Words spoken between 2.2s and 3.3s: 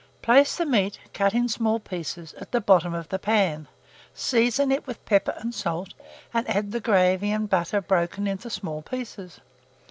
at the bottom of the